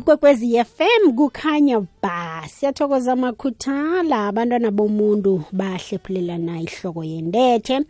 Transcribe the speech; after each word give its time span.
ikwekwezi 0.00 0.64
FM 0.64 1.12
kukhanya 1.16 1.80
ba 2.02 2.48
siyathokoza 2.48 3.16
makhuthala 3.16 4.26
abantwana 4.28 4.70
bomuntu 4.70 5.44
bahlephulelana 5.52 6.60
ihloko 6.60 7.04
yendethe. 7.04 7.80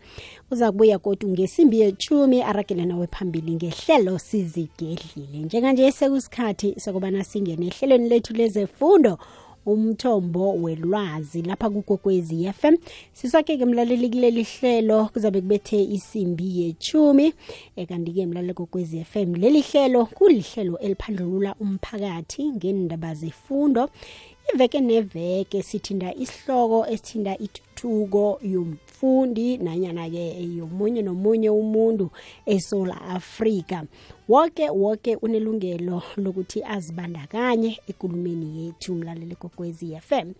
Uza 0.51 0.71
kubuya 0.71 0.99
kodwa 0.99 1.29
ngesimbi 1.29 1.79
yetshumi 1.79 2.43
aragele 2.43 2.85
nawe 2.85 3.07
phambili 3.07 3.55
ngehlelo 3.55 4.19
sizigedlile. 4.19 5.37
Njenganje 5.45 5.91
sekusikhathi 5.91 6.75
sokubana 6.79 7.23
singene 7.23 7.67
ehlelweni 7.67 8.09
lethu 8.09 8.33
lezefundo 8.33 9.17
umthombo 9.65 10.53
welwazi 10.53 11.41
lapha 11.41 11.69
kugogwezi 11.69 12.53
FM 12.53 12.75
sisakeke 13.13 13.65
mlaleli 13.65 14.09
kuleli 14.09 14.43
hlelo 14.43 15.05
kuzabe 15.05 15.41
kubethe 15.41 15.83
isimbi 15.83 16.61
yechumi 16.61 17.33
kanti-ke 17.89 18.25
mlaleli 18.25 18.53
gogwezi 18.53 19.03
FM 19.03 19.35
leli 19.35 19.61
hlelo 19.61 20.05
kulihlelo 20.05 20.77
eliphandlulula 20.79 21.55
umphakathi 21.59 22.45
ngendaba 22.45 23.15
zefundo. 23.15 23.89
Iveke 24.53 24.79
neveke 24.79 25.63
sithinda 25.63 26.15
isihloko 26.15 26.87
esithinda 26.87 27.37
ituthuko 27.37 28.39
yomfundi 29.01 29.57
nanyana-ke 29.57 30.55
yomunye 30.57 31.01
nomunye 31.01 31.49
umuntu 31.49 32.09
eSouth 32.45 32.89
Africa 33.09 33.83
wonke 34.29 34.69
wonke 34.69 35.15
unelungelo 35.15 36.03
lokuthi 36.17 36.63
azibandakanye 36.63 37.79
ekulumeni 37.89 38.47
yethu 38.65 38.95
mlaleli 38.95 39.35
gogwezi 39.41 39.97
FM 40.07 40.33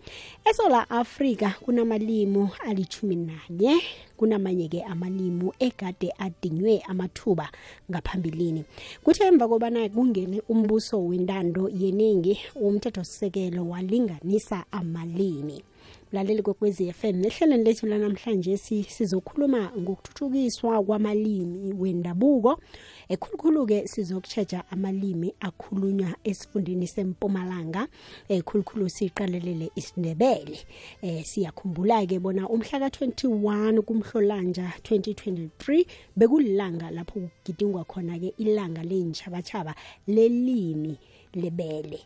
eSouth 0.44 0.86
Africa 0.88 1.50
kunamalimu 1.64 2.50
alichumi 2.66 3.16
nanye 3.16 3.82
kunamanye-ke 4.16 4.82
amalimu 4.82 5.52
egade 5.58 6.12
adinywe 6.18 6.82
amathuba 6.88 7.50
ngaphambilini. 7.90 8.64
Kuthe 9.04 9.24
emva 9.24 9.48
kobana 9.48 9.88
kungene 9.88 10.42
umbuso 10.48 11.06
wentando 11.06 11.68
yeningi 11.68 12.38
umthethosisekelo 12.54 13.68
walinganisa 13.68 14.64
amalimi. 14.70 15.64
Mlaleli 16.12 16.42
kokwezi 16.42 16.92
FM 16.92 17.16
nehlelweni 17.16 17.64
lethu 17.64 17.86
lanamhlanje 17.86 18.56
sizokhuluma 18.56 19.72
ngokuthuthukiswa 19.78 20.84
kwamalimi 20.84 21.72
wendabuko. 21.72 22.60
Ekhulukhulu-ke 23.08 23.88
sizokutsheja 23.88 24.64
amalimi 24.70 25.34
akhulunywa 25.40 26.14
esifundeni 26.24 26.86
sempumalanga. 26.86 27.88
Ekhulukhulu 28.28 28.90
siqalelele 28.90 29.70
isindebele. 29.74 30.58
Eh 31.02 31.24
siyakhumbula-ke 31.24 32.18
bona 32.18 32.48
umhla 32.48 32.78
ka-21 32.78 33.80
kumhlolanja 33.80 34.72
2023 34.82 35.86
bekulilanga 36.16 36.90
lapho 36.90 37.20
kugidingwa 37.20 37.84
khona-ke 37.84 38.34
ilanga 38.38 38.82
leyintjhabatshaba 38.82 39.74
lelimi 40.06 40.98
lebele. 41.34 42.00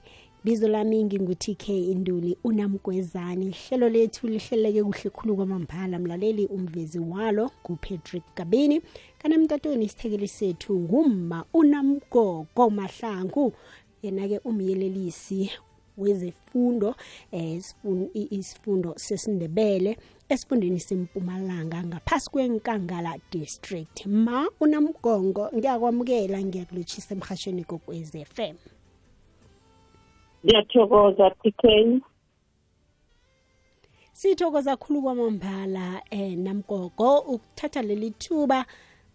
Bizo 0.45 0.69
lami 0.69 1.05
ngingu-tk 1.05 1.69
induli 1.69 2.37
unamgwezani. 2.45 3.47
Ihlelo 3.47 3.89
lethu 3.89 4.29
lihleleke 4.29 4.83
kuhle 4.83 5.11
khulu 5.11 5.37
kwamambala 5.37 5.98
mlaleli 5.98 6.47
umvezi 6.47 6.98
walo 6.98 7.51
ngupatrick 7.65 8.25
gabini 8.37 8.83
kanemtatweni 9.19 9.84
isithekeli 9.84 10.28
sethu 10.28 10.78
ngumma 10.78 11.45
unamgogo 11.55 12.70
mahlangu. 12.70 13.53
Yena-ke 14.03 14.39
umyelelisi 14.45 15.51
wezefundo 15.97 16.95
eh, 17.33 17.62
isifundo 18.15 18.95
sesindebele 18.97 19.97
esifundeni 20.28 20.81
sempumalanga 20.81 21.84
ngaphasi 21.84 22.31
kwenkangala 22.31 23.19
district. 23.33 24.06
Ma 24.06 24.48
unamgongo 24.61 25.50
ngiyakwamukela 25.55 26.43
ngiyakulotshisa 26.43 27.15
emhashweni 27.15 27.65
kokwez 27.65 28.11
FM 28.11 28.56
ngiyathokoza 30.47 31.31
TK 31.31 31.63
sithokoza 34.12 34.77
khulu 34.77 35.03
kwamambala 35.03 36.03
eh 36.11 36.39
namgogo. 36.39 37.19
Ukuthatha 37.19 37.83
leli 37.83 38.11
thuba 38.11 38.65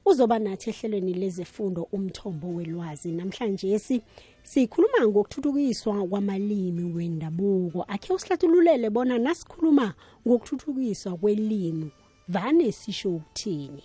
uzoba 0.05 0.39
nathi 0.39 0.69
ehlelweni 0.69 1.13
lezefundo 1.13 1.87
umthombo 1.93 2.47
welwazi. 2.47 3.11
Namhlanje 3.11 3.79
si 3.79 4.01
sikhuluma 4.43 5.07
ngokuthuthukiswa 5.07 6.07
kwamalimi 6.07 6.93
wendabuko. 6.95 7.85
Akhe 7.87 8.13
usihlathululele 8.13 8.89
bona 8.89 9.17
nasikhuluma 9.17 9.93
ngokuthuthukiswa 10.27 11.17
kwelimi. 11.17 11.91
Vane 12.27 12.71
sisho 12.71 13.09
ukuthini? 13.09 13.83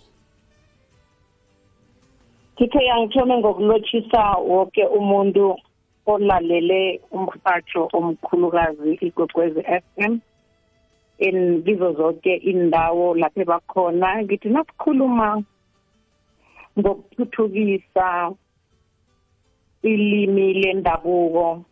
TK 2.57 2.75
angithome 2.93 3.37
ngokulotshisa 3.37 4.37
wonke 4.37 4.85
umuntu 4.85 5.57
olalele 6.07 7.01
umhatsho 7.11 7.89
omkhulukazi 7.97 8.91
igogwezi 9.07 9.61
FM 9.83 10.13
in 11.27 11.63
kizo 11.63 11.89
zonke 11.93 12.33
indawo 12.51 13.15
lapho 13.15 13.43
bakhona 13.45 14.23
ngithi 14.23 14.49
nasikhuluma 14.49 15.43
ngokuthuthukisa 16.79 18.07
ilimi 19.83 20.53
lendabuko 20.53 21.65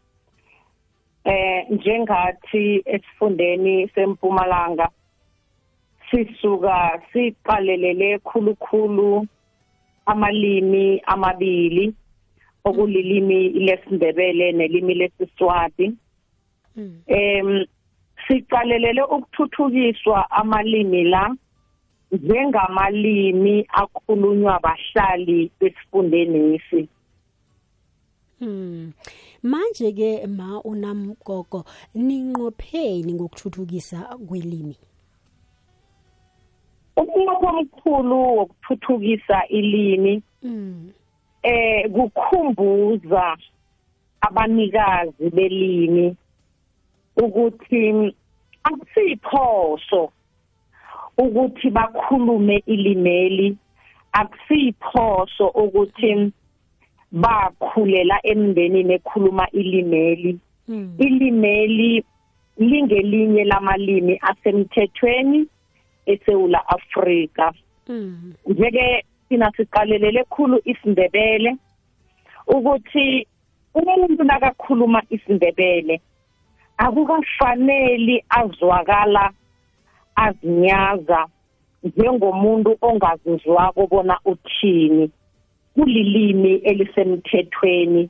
eh 1.25 1.65
njengathi 1.69 2.83
esifundeni 2.85 3.87
sempumalanga 3.93 4.87
sisuka 6.09 7.01
siqalelele 7.13 8.19
khulukhulu 8.19 9.27
amalimi 10.05 11.01
amabili. 11.05 11.93
Okulilimi 12.65 13.49
lesindebele 13.49 14.51
nelimi 14.51 14.93
lesiswati 14.93 15.91
em 17.07 17.65
siqalelele 18.27 19.03
ukuthuthukiswa 19.03 20.31
amalimi 20.31 21.03
la 21.03 21.35
njengamalimi 22.11 23.65
akhulunywa 23.69 24.59
bahlali 24.59 25.51
besifundenisi 25.59 26.87
Hmm. 28.39 28.91
Manje 29.43 29.91
ke 29.91 30.27
ma 30.27 30.59
unamgogo 30.63 31.63
ninqopheni 31.95 33.13
ngokuthuthukisa 33.13 33.99
kwelimi. 34.27 34.75
Ukunqopha 36.97 37.49
omkhulu 37.49 38.37
wokuthuthukisa 38.37 39.47
ilimi 39.47 40.23
Mm. 40.43 40.91
Eh 41.45 41.89
kukhumbuza 41.91 43.37
abanikazi 44.21 45.29
belimi 45.29 46.15
ukuthi 47.23 48.13
akusiphoso 48.63 50.11
ukuthi 51.17 51.69
bakhulume 51.69 52.63
ilimeli 52.65 53.57
akusiphoso 54.11 55.47
ukuthi 55.47 56.31
bakhulela 57.11 58.19
emndenini 58.23 58.93
ekhuluma 58.93 59.45
ilimeli 59.51 60.39
Mm. 60.67 60.95
ilimeli 60.97 62.03
lingelinye 62.57 63.43
lamalimi 63.43 64.19
asemthethweni 64.21 65.47
eSouth 66.05 66.55
Africa 66.67 67.53
Mm. 67.87 68.33
njeke 68.47 69.05
sina 69.29 69.51
siqalelele 69.57 70.23
khulu 70.23 70.57
isindebele 70.65 71.55
ukuthi 72.47 73.27
umuntu 73.73 74.23
nakakhuluma 74.23 75.01
isindebele 75.09 76.01
akukafaneli 76.77 78.23
azwakala 78.29 79.31
azinyaza 80.15 81.27
njengomuntu 81.83 82.77
ongazizwako 82.81 83.87
bona 83.87 84.19
uthini. 84.25 85.11
Kulilimi 85.75 86.53
elisemthethweni 86.69 88.09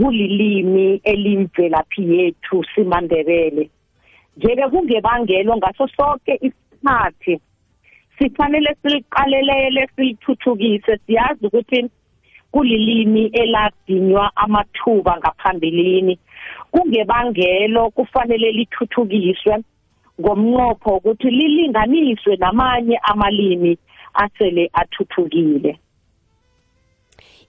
kulilimi 0.00 1.00
elimvelaphi 1.04 2.02
yethu 2.14 2.64
simandebele. 2.74 3.70
Njeke 4.36 4.68
kungebangelo 4.68 5.56
ngaso 5.56 5.88
sonke 5.88 6.34
isikhathi 6.46 7.40
sifanele 8.18 8.76
siliqalelele 8.82 9.88
silithuthukise 9.96 10.98
siyazi 11.06 11.46
ukuthi 11.46 11.90
kulilimi 12.52 13.26
eladinywa 13.26 14.30
amathuba 14.36 15.18
ngaphambilini. 15.18 16.18
Kungebangelo 16.70 17.90
kufanele 17.90 18.52
lithuthukiswe 18.52 19.54
ngomnqopho 20.20 20.96
ukuthi 20.96 21.30
lilinganiswe 21.30 22.36
namanye 22.36 22.96
amalimi 23.02 23.78
asele 24.14 24.70
athuthukile. 24.72 25.78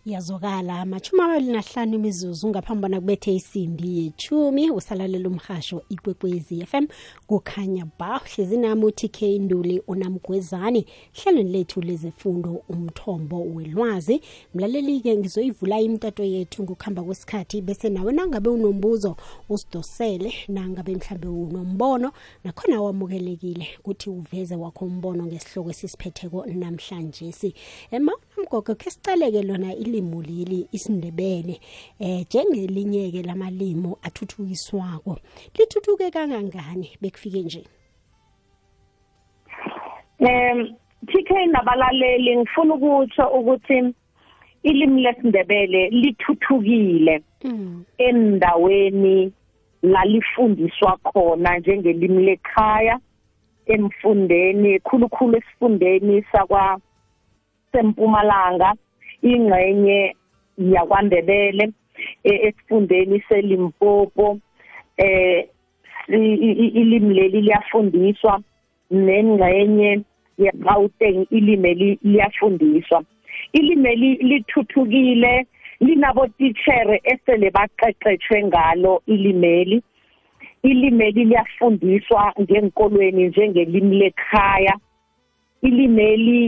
Yazokala 0.05 0.79
amachumi 0.79 1.21
amabili 1.21 1.51
nahlanu 1.51 1.95
imizuzu 1.95 2.49
ngaphambi 2.49 2.81
bona 2.81 2.99
kubethe 2.99 3.35
isimbi 3.35 4.03
yechumi 4.03 4.71
usalalela 4.71 5.29
umhasho 5.29 5.81
ikwekwezi 5.89 6.65
FM 6.65 6.87
kukhanya 7.27 7.87
ba 7.99 8.21
hlezi 8.25 8.57
nami 8.57 8.85
uTK 8.85 9.21
Nduli 9.21 9.81
unamgwezani. 9.87 10.85
Hlelweni 11.13 11.51
lethu 11.51 11.81
lezefundo 11.81 12.63
umthombo 12.69 13.41
welwazi. 13.41 14.21
Mlaleli 14.53 14.99
ke 14.99 15.17
ngizoyivula 15.17 15.79
imtato 15.79 16.23
yethu 16.23 16.63
ngokuhamba 16.63 17.03
kwesikhathi 17.03 17.61
bese 17.61 17.89
nawe 17.89 18.13
nangabe 18.13 18.49
unombuzo 18.49 19.17
usidosele. 19.49 20.33
Nangabe 20.47 20.95
mhlambe 20.95 21.27
unombono 21.27 22.11
nakhona 22.43 22.81
wamukelekile 22.81 23.67
ukuthi 23.79 24.09
uveze 24.09 24.55
wakho 24.55 24.85
umbono 24.85 25.25
ngesihloko 25.25 25.69
esisiphetheko 25.69 26.45
namhlanje 26.45 27.31
si. 27.31 27.53
Ema 27.91 28.13
mgogo 28.55 28.75
ke 28.75 28.89
sicaleke 28.89 29.41
lona 29.43 29.75
ilimi 29.75 30.21
leli 30.23 30.67
isindebele. 30.71 31.59
Eh 31.99 32.25
njengelinye 32.25 33.11
ke 33.11 33.21
lamalimo 33.23 33.97
athuthukiswako. 34.01 35.19
Lithuthuke 35.57 36.11
kangangani? 36.11 36.97
Bekufike 37.01 37.41
nje. 37.41 37.63
Em 40.19 40.75
TK 41.07 41.29
nabalaleli 41.51 42.37
ngifuna 42.37 42.73
ukutsho 42.75 43.27
ukuthi 43.27 43.93
ilimi 44.63 45.01
lesindebele 45.01 45.89
lithuthukile. 45.89 47.23
Endaweni 47.97 49.33
lalifundiswa 49.83 50.97
khona 50.97 51.59
njengelimi 51.59 52.23
lekhaya 52.23 52.99
emfundeni 53.65 54.79
khulukhulu 54.79 55.37
esifundeni 55.37 56.23
sakwa 56.31 56.79
sempumalanga 57.75 58.73
ingxenye 59.21 60.15
yakwandebele 60.57 61.71
esifundeni 62.23 63.23
selimpopo 63.29 64.39
eh 64.97 65.47
ilimi 66.07 67.13
leli 67.13 67.41
liyafundiswa 67.41 68.41
nengxenye 68.91 70.01
yeGauteng 70.37 71.25
ilimi 71.29 71.97
liyafundiswa. 72.03 73.03
Ilimi 73.53 73.95
lithuthukile 74.29 75.45
linabo 75.79 76.27
teacher 76.27 76.99
esele 77.03 77.49
baqeqetshwe 77.51 78.43
ngalo 78.43 79.01
ilimeli 79.07 79.83
ilimeli 80.63 81.25
liyafundiswa 81.25 82.33
ngenkolweni 82.41 83.27
njengelimi 83.27 83.95
lekhaya. 83.95 84.73
Ilimeli 85.61 86.47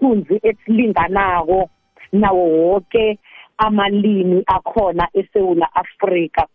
linesithunzi 0.00 0.40
esilinganako 0.42 1.70
nawo 2.12 2.44
wonke 2.48 3.18
amalimi 3.58 4.42
akhona 4.46 5.08
eSouth 5.14 5.62
Africa 5.74 6.46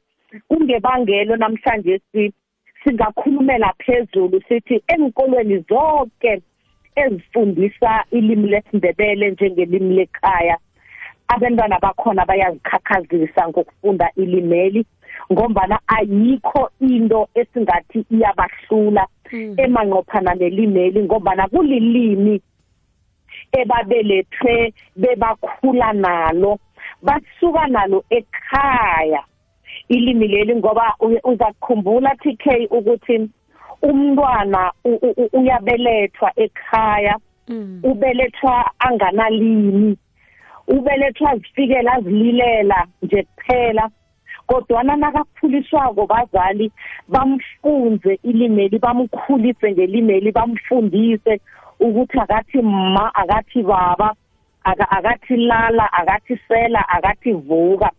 kungebangelo 0.47 1.35
namhlanje 1.35 2.01
si 2.11 2.33
singakhulumela 2.83 3.73
phezulu 3.79 4.41
sithi 4.47 4.83
enkolweni 4.87 5.65
zonke 5.69 6.41
ezifundisa 6.95 8.03
ilimi 8.11 8.49
lesindebele 8.49 9.31
njengelimi 9.31 9.95
lekhaya 9.95 10.57
abantwana 11.27 11.79
bakhona 11.79 12.25
bayazikhakhazisa 12.25 13.47
ngokufunda 13.47 14.11
ilimeli 14.15 14.85
ngombana 15.31 15.79
ayikho 15.87 16.69
into 16.79 17.27
esingathi 17.35 18.05
iyabahlula 18.11 19.07
emanqophana 19.57 20.35
nelimeli 20.35 21.03
ngombana 21.03 21.47
kulilimi 21.47 22.41
ebabelethwe 23.51 24.73
bebakhula 24.95 25.93
nalo 25.93 26.59
basuka 27.01 27.67
nalo 27.67 28.03
ekhaya. 28.09 29.23
Ilimi 29.89 30.27
leli 30.27 30.55
ngoba 30.55 30.95
uzakukhumbula 31.23 32.15
TK 32.15 32.45
ukuthi 32.71 33.29
umntwana 33.81 34.71
uyabelethwa 35.33 36.31
ekhaya. 36.35 37.15
Ubelethwa 37.83 38.71
anganalimi. 38.79 39.97
Ubelethwa 40.67 41.35
zifikela 41.37 41.93
azililela 41.93 42.87
nje 43.01 43.23
kuphela. 43.23 43.89
Kodwana 44.47 44.95
nakakhuliswako 44.95 46.05
bazali 46.07 46.71
bamfunze 47.07 48.19
ilimeli 48.23 48.79
bamkhulise 48.79 49.71
ngelimeli 49.71 50.31
bamfundise. 50.31 51.39
Ukuthi 51.79 52.19
akathi 52.19 52.61
ma 52.61 53.11
akathi 53.13 53.63
baba 53.63 54.15
akathi 54.63 55.35
lala 55.35 55.85
akathi 55.93 56.39
sela 56.47 56.89
akathi 56.89 57.33
vuka. 57.33 57.91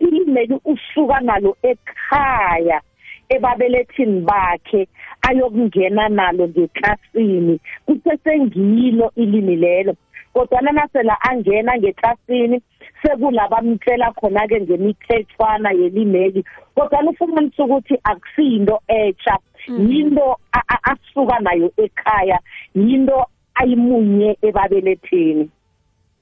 Ilimeli 0.00 0.60
usuka 0.64 1.20
nalo 1.20 1.56
ekhaya 1.62 2.80
ebabelethini 3.28 4.20
bakhe 4.20 4.88
ayokungena 5.28 6.08
nalo 6.08 6.48
ngeklasini. 6.48 7.60
Kusesengilo 7.86 9.12
ilimi 9.16 9.56
lelo 9.56 9.94
kodwa 10.36 10.60
nasela 10.60 11.16
angena 11.20 11.78
ngeklasini 11.78 12.60
sekulaba 13.02 13.62
mtshela 13.62 14.12
khona 14.12 14.46
ke 14.48 14.60
ngemithethwana 14.60 15.70
yelimeli 15.72 16.44
kodwa 16.74 17.10
ufumanisa 17.10 17.64
ukuthi 17.64 17.96
akusinto 18.04 18.80
etsha 18.88 19.38
yinto 19.68 20.36
asuka 20.82 21.38
nayo 21.40 21.72
ekhaya 21.76 22.38
yinto 22.74 23.26
ayimunye 23.54 24.38
ebabelethini. 24.42 25.50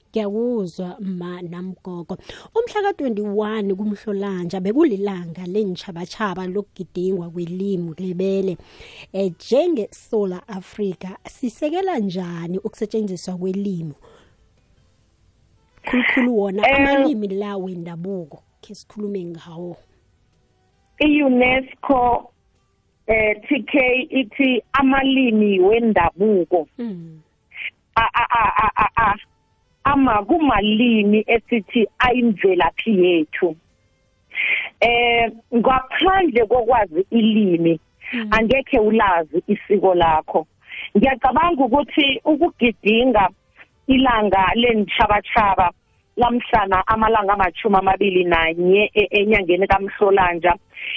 Ngiyakuzwa 0.09 0.95
ma 0.99 1.41
namgogo. 1.41 2.17
Umhla 2.55 2.91
ka21 2.91 3.75
kumhlolanja 3.75 4.59
bekulilanga 4.63 5.43
lenchabatshaba 5.43 6.47
lokugidingwa 6.47 7.29
kwelimi 7.29 7.91
lebele 7.99 8.57
eh 9.13 9.31
njenge 9.31 9.87
Solar 9.91 10.43
Africa 10.47 11.09
sisekela 11.27 11.99
njani 11.99 12.57
ukusetshenziswa 12.57 13.37
kwelimi 13.37 13.93
khulukhulu 15.85 16.39
wona 16.39 16.63
amalimi 16.63 17.27
la 17.27 17.57
wendabuko 17.57 18.43
ke 18.61 18.75
sikhulume 18.75 19.25
ngawo. 19.25 19.77
iUNESCO 20.99 22.31
eh 23.07 23.35
TK 23.47 23.73
ithi 24.09 24.63
amalimi 24.73 25.59
wendabuko. 25.59 26.67
A 27.95 28.05
a 28.13 28.25
a 28.41 28.69
a 28.77 28.87
a 28.97 29.15
ama 29.83 30.23
kumalimi 30.25 31.23
esithi 31.27 31.87
ayimvelaphi 31.99 32.91
yethu. 33.03 33.55
Eh 34.81 35.31
ngaphandle 35.55 36.45
kokwazi 36.45 37.05
ilimi 37.11 37.79
angeke 38.31 38.79
ulazi 38.79 39.43
isiko 39.47 39.95
lakho. 39.95 40.47
Ngiyacabanga 40.97 41.63
ukuthi 41.63 42.21
ukugidinga 42.25 43.29
ilanga 43.87 44.51
lenchabatshaba 44.55 45.71
lamhlana 46.17 46.87
amalanga 46.87 47.33
amachuma 47.33 47.79
amabili 47.79 48.23
nanye 48.23 48.91
enyangeni 48.93 49.67
kamhlolanja 49.67 50.53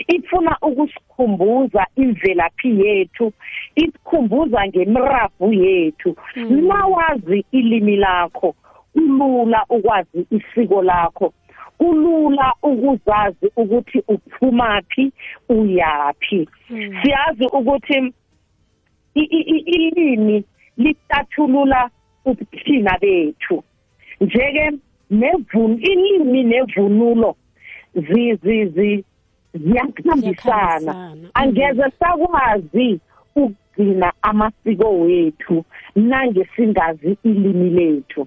ifuna 0.06 0.56
ukusikhumbuza 0.62 1.87
imvelaphi 1.96 2.80
yethu 2.80 3.32
isikhumbuza 3.75 4.66
ngemirabu 4.66 5.52
yethu. 5.52 6.16
Nawazi 6.68 7.44
ilimi 7.52 7.96
lakho 7.96 8.54
kulula 8.92 9.64
ukwazi 9.68 10.26
isiko 10.30 10.82
lakho 10.82 11.32
kulula 11.78 12.54
ukuzazi 12.62 13.46
ukuthi 13.56 14.02
uphumaphi 14.08 15.12
uyapi 15.48 16.48
siyazi 17.02 17.46
ukuthi 17.52 18.12
ilimi 19.14 20.44
licathulula 20.76 21.90
ubuthina 22.25 22.98
bethu. 23.00 23.64
Njeke 24.20 24.70
nevun 25.10 25.72
ilimi 25.82 26.42
nevunulo 26.44 27.36
zizizi 27.94 29.04
ziyakhambisana 29.54 31.16
angeze 31.34 31.82
sakwazi 31.98 33.00
ukugcina 33.36 34.12
amasiko 34.22 35.00
wethu 35.00 35.64
nange 35.96 36.48
singazi 36.56 37.18
ilimi 37.24 37.70
lethu. 37.70 38.26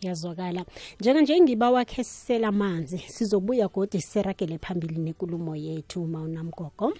Yazwakala 0.00 0.64
njenganje 1.00 1.40
ngiba 1.40 1.70
wakhe 1.70 2.04
sisela 2.04 2.48
amanzi 2.48 2.98
sizobuya 2.98 3.68
godi 3.68 4.00
siseragele 4.00 4.58
phambili 4.58 4.98
nenkulumo 4.98 5.56
yethu 5.56 6.06
mawunamgogo 6.06 6.92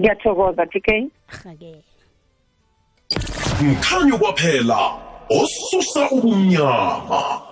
ngiyathokoza 0.00 0.66
TK 0.66 0.88
hake 1.26 1.76
mkhanyo 3.62 4.18
kwaphela. 4.18 5.05
Osusa 5.30 6.08
ubumnyama 6.10 7.45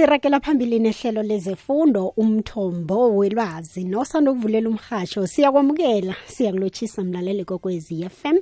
sirakela 0.00 0.40
phambili 0.40 0.78
nehlelo 0.78 1.22
lezefundo 1.22 2.08
umthombo 2.08 3.16
welwazi. 3.16 3.84
Nosanda 3.84 4.30
ukuvulela 4.30 4.68
umhasho 4.68 5.26
siyakwamukela. 5.26 6.14
Siyakulotshisa 6.26 7.04
mlaleli 7.04 7.44
kokwezi 7.44 8.08
FM 8.08 8.36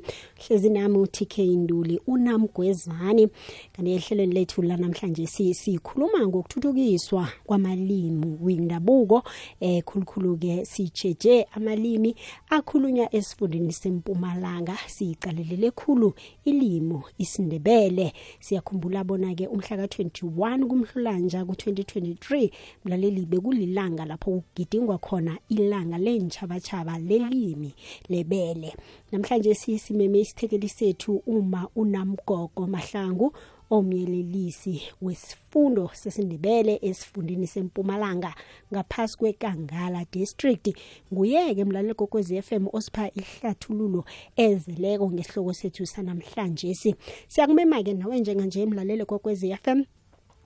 hlezi 0.46 0.70
nami 0.70 0.98
uTK 0.98 1.38
Nduli 1.38 2.00
unamgwezani. 2.06 3.28
Kanti 3.72 3.92
ehlelweni 3.92 4.34
lethu 4.34 4.62
la 4.62 4.76
namhlanje 4.76 5.26
sikhuluma 5.26 6.26
ngokuthuthukiswa 6.26 7.28
kwamalimi 7.44 8.38
wendabuko. 8.42 9.22
Eh 9.60 9.82
khulukhulu 9.84 10.36
ke 10.36 10.64
sijeje 10.64 11.46
amalimi 11.52 12.14
akhulunywa 12.50 13.14
esifundeni 13.14 13.72
sempumalanga. 13.72 14.76
Siyicalelele 14.86 15.70
khulu 15.70 16.14
ilimo 16.44 17.04
isindebele. 17.18 18.12
Siyakhumbula 18.40 19.04
bona 19.04 19.34
ke 19.34 19.46
umhla 19.46 19.76
ka21 19.76 20.66
kumhlolanja 20.66 21.47
ku2023 21.48 22.50
mlaleli 22.84 23.26
bekulilanga 23.26 24.04
lapho 24.04 24.30
kugidingwa 24.30 24.98
khona 24.98 25.38
ilanga 25.48 25.98
lentshabatshaba 25.98 26.98
lelimi 26.98 27.74
lebele. 28.08 28.74
Namhlanje 29.12 29.54
sisimeme 29.54 30.20
isithekeli 30.20 30.68
sethu 30.68 31.22
uma 31.26 31.68
unamgogo 31.76 32.66
mahlangu 32.66 33.32
omyelelisi 33.70 34.82
wesifundo 35.02 35.90
sesindebele 35.92 36.78
esifundeni 36.82 37.46
sempumalanga 37.46 38.34
ngaphasi 38.72 39.18
kwekangala 39.18 40.06
district. 40.12 40.76
Nguyeke 41.12 41.64
mlaleli 41.64 41.94
kokwezi 41.94 42.42
FM 42.42 42.66
osipha 42.72 43.10
ihlathululo 43.14 44.04
ezeleko 44.36 45.10
ngesihloko 45.10 45.52
sethu 45.52 45.86
sanamhlanje 45.86 46.74
si. 46.74 46.94
Siyakumema 47.28 47.82
ke 47.82 47.92
nawe 47.92 48.20
njenganje 48.20 48.66
mlaleli 48.66 49.04
kokwezi 49.04 49.56
FM 49.56 49.82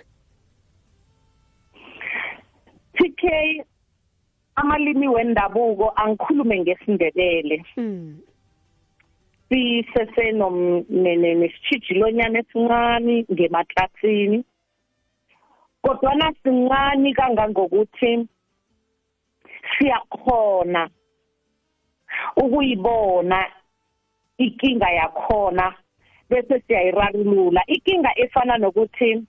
TK 2.95 3.23
amalimi 4.57 5.09
wendabuko 5.09 5.93
angikhulume 5.97 6.61
ngesindebele. 6.61 7.65
Mm. 7.77 8.21
Sisese 9.50 10.33
nesitshijilonyana 10.33 12.38
esincane 12.38 13.25
ngemaklasini 13.33 14.45
kodwana 15.83 16.33
sincane 16.42 17.11
kangangokuthi 17.19 18.28
siyakhona 19.73 20.90
ukuyibona 22.37 23.47
ikinga 24.38 24.90
yakhona 24.90 25.75
bese 26.30 26.61
siyayirarulula. 26.66 27.62
Ikinga 27.66 28.19
efana 28.19 28.59
nokuthi 28.59 29.23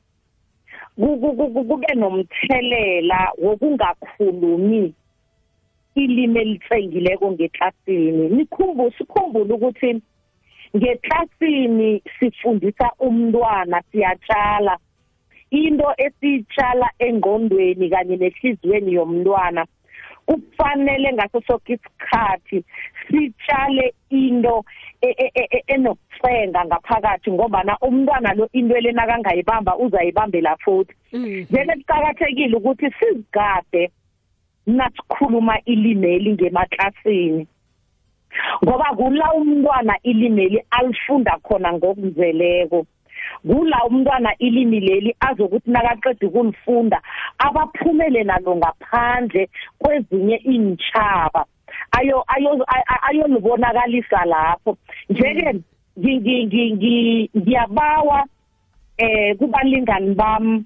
kube 0.98 1.96
nomthelela 1.96 3.32
wokungakhulumi 3.38 4.94
ilimi 5.96 6.40
elitsengileko 6.40 7.32
ngeklasini 7.32 8.30
nikhumbule 8.30 8.92
sikhumbule 8.98 9.54
ukuthi 9.54 10.02
ngeklasini 10.76 12.02
sifundisa 12.20 12.92
umntwana 13.00 13.84
siyatshala 13.92 14.78
into 15.52 15.88
esitshala 15.98 16.88
engqondweni 17.00 17.90
kanye 17.90 18.16
nehliziyweni 18.18 18.94
yomntwana 18.94 19.66
kufanele 20.26 21.14
ngaso 21.14 21.42
sonke 21.48 21.74
isikhathi 21.74 22.64
sitshale 23.08 23.94
into 24.10 24.64
enokutsenga 25.68 26.66
ngaphakathi 26.66 27.32
ngobana 27.32 27.78
umntwana 27.82 28.34
lo 28.34 28.48
into 28.54 28.76
elena 28.76 29.08
kangayibamba 29.08 29.78
uzayibambela 29.78 30.58
futhi. 30.64 30.94
Njeke 31.14 31.74
kuqakathekile 31.80 32.56
ukuthi 32.58 32.88
sizigade 33.00 33.92
nasikhuluma 34.68 35.62
ilimeli 35.66 36.34
ngemaklasini 36.34 37.48
ngoba 38.64 38.86
kula 38.98 39.34
umntwana 39.34 39.96
ilimeli 40.04 40.64
alifunda 40.72 41.38
khona 41.44 41.74
ngokuzeleko 41.74 42.86
kula 43.48 43.86
umntwana 43.86 44.38
ilimi 44.38 44.80
leli 44.80 45.16
azokuthi 45.20 45.72
nakaqeda 45.72 46.28
ukulifunda 46.28 47.02
abaphumele 47.38 48.24
nalo 48.24 48.56
ngaphandle 48.56 49.50
kwezinye 49.80 50.36
inchaba 50.36 51.46
ayo 51.92 52.24
ayo 52.28 52.66
ayolibonakalisa 53.08 54.26
lapho. 54.26 54.78
Njeke 55.10 55.62
ngiyabawa 57.36 58.26
eh 58.98 59.36
kubalingani 59.38 60.16
bami 60.16 60.66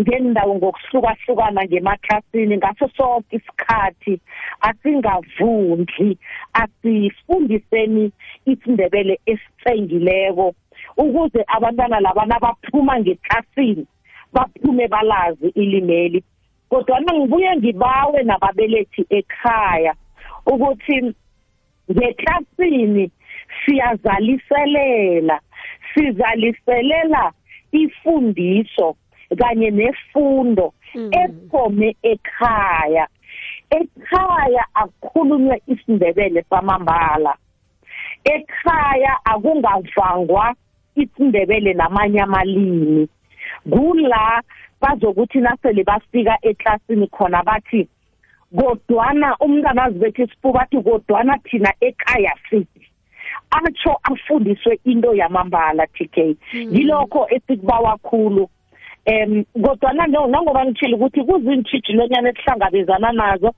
ngendawo 0.00 0.54
ngokuhlukahlukana 0.54 1.64
ngemaklasini 1.64 2.56
ngaso 2.56 2.88
sonke 2.96 3.36
isikhathi 3.36 4.20
asingavundli 4.60 6.18
asifundiseni 6.52 8.12
isindebele 8.46 9.20
esitsengileko 9.26 10.54
ukuze 10.96 11.44
abantwana 11.46 12.00
labana 12.00 12.38
baphuma 12.38 13.00
ngeklasini 13.00 13.86
baphume 14.32 14.88
balazi 14.88 15.48
ilimeli. 15.48 16.24
Kodwa 16.68 17.00
ngibuye 17.00 17.56
ngibawe 17.56 18.22
nababelethi 18.22 19.06
ekhaya 19.10 19.94
ukuthi 20.46 21.14
ngeklasini 21.90 23.10
siyazaliselela 23.64 25.40
sizaliselela 25.94 27.32
ifundiso 27.72 28.96
kanye 29.36 29.70
nefundo 29.70 30.72
ephome 30.94 31.96
ekhaya. 32.02 33.08
Ekhaya 33.70 34.64
akukhulunywe 34.74 35.62
isindebele 35.66 36.42
samambala. 36.50 37.36
Ekhaya 38.24 39.18
akungavangwa 39.24 40.54
isindebele 40.96 41.74
namanye 41.74 42.20
amalimi. 42.20 43.08
Kula 43.70 44.42
bazokuthi 44.80 45.38
nasele 45.38 45.84
bafika 45.84 46.38
eklasini 46.42 47.06
khona 47.06 47.42
bathi 47.42 47.88
kodwana 48.56 49.36
umntana 49.40 49.84
azibethe 49.84 50.22
isifuba 50.24 50.62
athi 50.62 50.82
kodwana 50.82 51.38
thina 51.38 51.72
ekhaya 51.80 52.32
sithi. 52.50 52.88
Atsho 53.50 54.00
afundiswe 54.02 54.80
into 54.84 55.14
yamambala 55.14 55.86
TK 55.86 56.16
yilokho 56.52 57.28
esikubawa 57.30 57.96
khulu. 57.98 58.48
Em 59.08 59.44
kodwana 59.64 60.06
nangoba 60.06 60.64
ngitshila 60.64 60.96
ukuthi 60.96 61.20
kuzintshijilonyana 61.24 62.28
esihlangabezana 62.30 63.12
nazo 63.12 63.50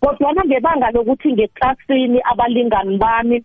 kodwana 0.00 0.40
ngebanga 0.44 0.90
lokuthi 0.94 1.32
ngeklasini 1.32 2.18
abalingani 2.30 2.96
bami 2.98 3.36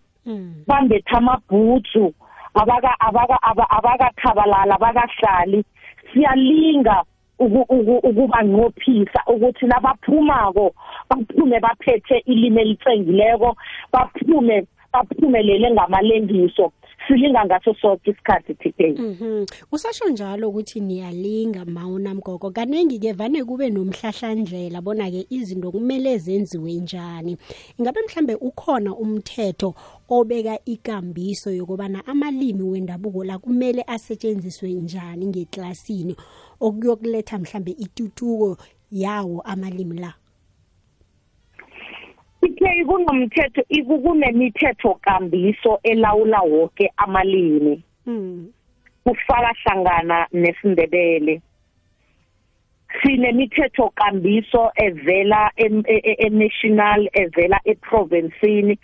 bambetha 0.68 1.18
amabhutsu 1.18 2.14
abaka 2.54 2.92
abaka 3.00 3.36
abakathabalala 3.76 4.74
abakahlali 4.74 5.60
siyalinga 6.12 6.96
ukubanqophisa 7.38 9.20
ukuthi 9.32 9.66
nabaphumako 9.66 10.74
baphume 11.10 11.60
baphethe 11.60 12.16
ilimi 12.26 12.60
elitsengileko 12.60 13.56
baphume 13.92 14.66
baphumelele 14.92 15.70
ngamalengiso. 15.70 16.72
Silinga 17.08 17.44
ngaso 17.44 17.74
sonke 17.74 18.10
isikhathi 18.10 18.54
TK 18.54 18.80
Mhm. 18.98 19.46
Usasho 19.72 20.08
njalo 20.08 20.48
ukuthi 20.48 20.80
niyalinga 20.80 21.64
mawunamgogo. 21.64 22.50
Kaningi 22.50 22.98
ke 22.98 23.12
vane 23.12 23.44
kube 23.44 23.70
nomhlahlandlela 23.70 24.80
bona 24.80 25.10
ke 25.10 25.26
izinto 25.30 25.72
kumele 25.72 26.18
zenziwe 26.18 26.72
njani. 26.72 27.36
Ingabe 27.78 28.00
mhlambe 28.06 28.34
ukhona 28.34 28.94
umthetho 28.94 29.74
obeka 30.08 30.58
ikambiso 30.64 31.50
yokubana 31.50 32.06
amalimi 32.06 32.62
wendabuko 32.62 33.24
la 33.24 33.38
kumele 33.38 33.84
asetshenziswe 33.86 34.72
njani 34.72 35.26
ngeklasini 35.26 36.16
okuyokuletha 36.60 37.38
mhlambe 37.38 37.70
itutuko 37.70 38.56
yawo 38.90 39.40
amalimi 39.40 39.98
la. 39.98 40.14
TK 42.40 42.86
kunomthetho 42.86 43.62
ikunemithetho 43.68 44.94
kambiso 44.94 45.80
elawula 45.82 46.40
wonke 46.40 46.92
amalimi. 46.96 47.82
Mm. 48.06 48.52
kufaka 49.08 49.54
hlangana 49.62 50.26
nesindebele. 50.32 51.40
Sinemithetho 53.02 53.90
kambiso 53.94 54.72
evela 54.76 55.50
e- 55.56 55.82
e- 55.86 56.16
e-national 56.26 57.08
evela 57.12 57.60
eprovincini 57.64 58.78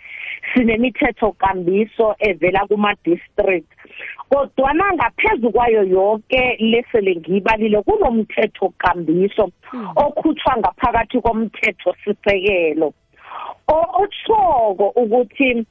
sinemithetho 0.53 1.31
kambiso 1.31 2.15
evela 2.19 2.67
kuma 2.67 2.95
district 3.03 3.69
kodwa 4.29 4.73
ngaphezulu 4.93 5.51
kwayo 5.51 5.83
yonke 5.83 6.57
lesele 6.59 7.15
ngibalile 7.15 7.81
kunomthetho 7.81 8.73
kambiso 8.77 9.51
okhutshwa 9.95 10.57
ngaphakathi 10.57 11.21
komthetho 11.21 11.95
sisekelo 12.03 12.93
otshoko 13.67 14.89
ukuthi 14.95 15.65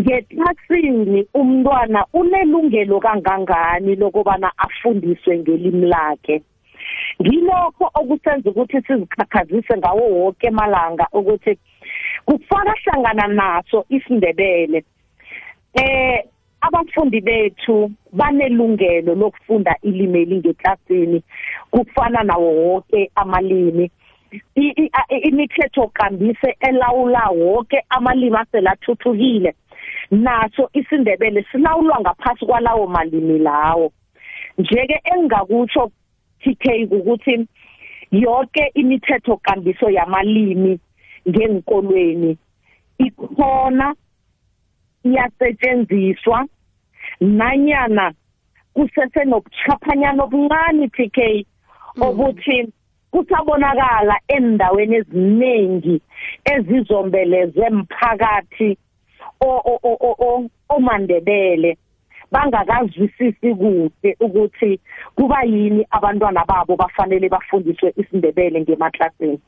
ngeklasini 0.00 1.26
umntwana 1.34 2.06
unelungelo 2.12 3.00
kangangani 3.00 3.94
lokubana 3.96 4.52
afundiswe 4.58 5.38
ngelimi 5.38 5.86
lakhe? 5.86 6.42
Ngilokho 7.20 7.90
okusenza 7.94 8.50
ukuthi 8.50 8.82
sizikhakhazise 8.86 9.76
ngawo 9.78 10.04
wonke 10.16 10.46
emalanga 10.46 11.06
ukuthi 11.12 11.58
kufaka 12.24 12.74
hlangana 12.82 13.26
naso 13.26 13.84
isindebele. 13.88 14.84
Eh 15.74 16.24
abafundi 16.60 17.20
bethu 17.20 17.90
banelungelo 18.12 19.14
lokufunda 19.14 19.76
ilimi 19.82 20.22
elingeklasini 20.22 21.22
kufana 21.70 22.22
nawo 22.22 22.54
wonke 22.54 23.10
amalimi. 23.14 23.90
Imithetho 25.22 25.86
kambise 25.88 26.56
elawula 26.60 27.28
wonke 27.28 27.84
amalimi 27.88 28.36
aselathuthukile. 28.36 29.54
Naso 30.10 30.70
isindebele 30.72 31.46
silawulwa 31.52 32.00
ngaphasi 32.00 32.46
kwalawo 32.46 32.86
malimi 32.86 33.38
lawo. 33.38 33.92
Njeke 34.58 35.00
engingakutsho 35.04 35.90
TK 36.40 36.92
ukuthi 36.92 37.46
yonke 38.10 38.70
imithetho 38.74 39.36
kambiso 39.36 39.90
yamalimi 39.90 40.78
ngenkolweni 41.28 42.38
ikhona 42.98 43.94
iyasetshenziswa 45.04 46.46
nanyana 47.20 48.12
kusese 48.74 49.24
nobuchaphanyana 49.24 50.22
obuncane 50.24 50.88
TK 50.88 51.18
obuthi 52.00 52.72
kusabonakala 53.16 54.20
endaweni 54.28 54.96
eziningi 54.96 56.00
ezizombeleze 56.52 57.60
emphakathi 57.70 58.78
omandebele. 60.68 61.76
Bangakazwisisi 62.32 63.54
kuhle 63.54 64.16
ukuthi 64.20 64.80
kuba 65.16 65.42
yini 65.44 65.86
abantwana 65.90 66.44
babo 66.44 66.76
bafanele 66.76 67.28
bafundiswe 67.28 67.92
isindebele 67.96 68.60
ngemaklasini 68.60 69.40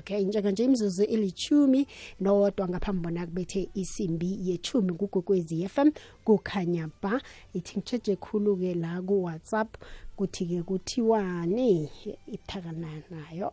Okay 0.00 0.24
njenganje 0.24 0.64
imzuzu 0.64 1.04
ilithumi 1.04 1.86
nowodwa 2.20 2.68
ngaphambi 2.68 3.02
bona 3.02 3.26
kubethe 3.26 3.68
isimbi 3.74 4.38
yechumi 4.48 4.92
kugokwezi 4.92 5.68
FM 5.68 5.90
kukhanya 6.24 6.88
ba. 7.02 7.20
Ithi 7.54 7.78
ngitsheje 7.78 8.16
khulu-ke 8.16 8.74
la 8.74 9.02
ku-whatsapp 9.02 9.68
kuthi-ke 10.16 10.62
kuthiwani 10.62 11.90
ithakana 12.26 12.88
nayo 13.10 13.52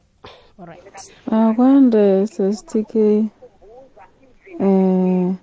alright 0.60 1.12
akwande 1.32 2.28
sesitk 2.28 2.96
eh 4.60 5.36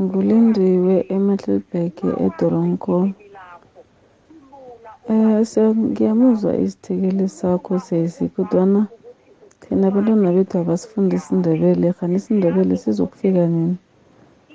ngulindiwe 0.00 1.06
emahlelbek 1.14 1.96
edoronko. 2.26 3.10
Eh 5.10 5.44
so 5.44 5.74
ngiyamuzwa 5.74 6.56
isithekeli 6.56 7.28
sakho 7.28 7.78
sesi 7.78 8.28
kodwana 8.28 8.86
thina 9.68 9.86
abantwana 9.88 10.32
bethu 10.36 10.58
abasifunda 10.58 11.16
isindebele 11.16 11.92
khani 11.92 12.16
isindebele 12.20 12.76
sizokufika 12.82 13.46
nini 13.46 13.76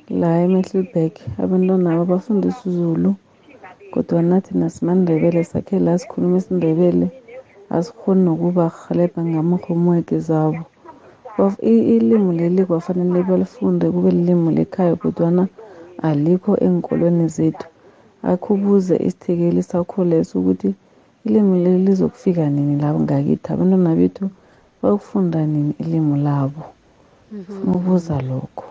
la 0.10 0.30
emahlelbek 0.46 1.14
abantwana 1.44 1.88
aba 1.94 2.06
bafundisa 2.06 2.62
izulu 2.70 3.16
kodwana 3.94 4.42
thina 4.42 4.70
simandebele 4.70 5.44
sakhe 5.44 5.80
la 5.80 5.98
sikhuluma 6.00 6.38
isindebele 6.38 7.08
asikhoni 7.70 8.22
nokubarhelebha 8.26 9.22
ngama-homework 9.26 10.10
zabo. 10.28 10.62
Kwaf- 11.36 11.62
i- 11.74 11.96
ilimi 11.98 12.38
leli 12.38 12.66
kwafanele 12.66 13.24
balifunde 13.24 13.92
kube 13.92 14.12
lilimi 14.12 14.56
lekhaya 14.56 14.96
kodwana 14.96 15.48
alikho 16.02 16.58
enkolweni 16.58 17.28
zethu. 17.28 17.68
Akho 18.24 18.54
ubuze 18.54 18.96
isithekeli 19.08 19.64
sakho 19.64 20.04
leso 20.06 20.40
ukuthi 20.40 20.74
ilimi 21.26 21.64
leli 21.64 21.86
lizokufika 21.86 22.50
nini 22.50 22.82
labo 22.82 23.00
ngakithi? 23.00 23.54
Abantwana 23.54 23.96
bethu 23.96 24.30
bakufunda 24.84 25.48
nini 25.48 25.76
ilimi 25.80 26.22
labo? 26.24 26.64
Funa 27.48 27.74
ubuza 27.78 28.22
lokho. 28.22 28.66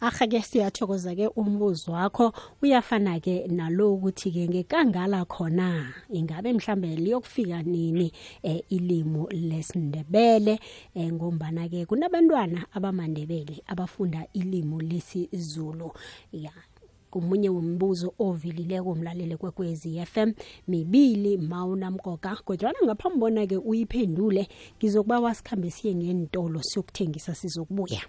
Aha 0.00 0.28
ke 0.28 0.42
siyathokoza 0.42 1.16
ke 1.16 1.28
umbuzo 1.36 1.92
wakho. 1.92 2.32
Uyafana 2.62 3.20
ke 3.20 3.48
nalo 3.48 3.94
ukuthi 3.96 4.30
ke 4.32 4.48
ngekangala 4.48 5.24
khona 5.26 5.94
ingabe 6.12 6.52
mhlambe 6.54 6.96
liyokufika 6.96 7.62
nini 7.64 8.12
eh, 8.44 8.62
ilimo 8.70 9.28
lesindebele? 9.32 10.60
Eh, 10.94 11.12
ngombana 11.12 11.68
ke 11.68 11.86
kunabantwana 11.86 12.66
abamandebele 12.72 13.64
abafunda 13.66 14.26
ilimo 14.34 14.80
lesizulu. 14.82 15.92
Ya 16.32 16.52
kumunye 17.10 17.48
wombuzo 17.48 18.14
ovilileko 18.18 18.94
mlalele 18.94 19.36
kwekwezi 19.36 20.06
FM 20.06 20.32
mibili 20.68 21.38
mawunamkoka 21.38 22.36
kodwana 22.44 22.78
ngaphambi 22.84 23.18
bona 23.18 23.46
ke 23.46 23.56
uyiphendule 23.56 24.48
ngizokuba 24.78 25.20
wasikhambe 25.20 25.70
siye 25.70 25.94
ngentolo 25.94 26.62
siyokuthengisa 26.62 27.34
sizokubuya. 27.34 28.00